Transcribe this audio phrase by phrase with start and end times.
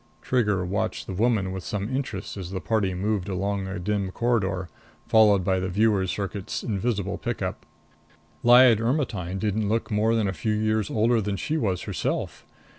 [0.23, 4.67] Trigger watched the woman with some interest as the party moved along a dim corridor,
[5.07, 7.67] followed by the viewer circuit's invisible pick up.
[8.43, 12.47] Lyad Ermetyne didn't look more than a few years older than she was herself.